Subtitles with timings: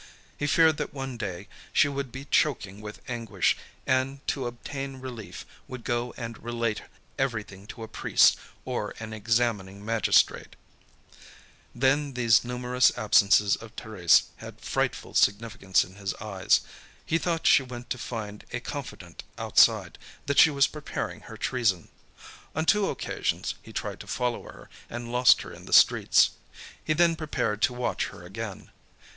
[0.35, 3.55] He feared that one day she would be choking with anguish,
[3.85, 6.81] and to obtain relief, would go and relate
[7.19, 8.35] everything to a priest
[8.65, 10.55] or an examining magistrate.
[11.75, 16.61] Then these numerous absences of Thérèse had frightful significance in his eyes.
[17.05, 21.89] He thought she went to find a confidant outside, that she was preparing her treason.
[22.55, 26.31] On two occasions he tried to follow her, and lost her in the streets.
[26.83, 28.71] He then prepared to watch her again.